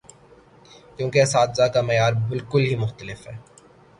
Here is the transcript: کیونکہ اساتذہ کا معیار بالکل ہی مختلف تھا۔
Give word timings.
کیونکہ 0.97 1.21
اساتذہ 1.21 1.67
کا 1.73 1.81
معیار 1.81 2.13
بالکل 2.29 2.61
ہی 2.65 2.75
مختلف 2.75 3.23
تھا۔ 3.23 3.31